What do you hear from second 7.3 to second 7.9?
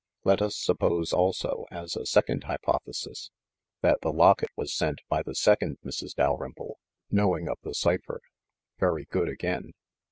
of the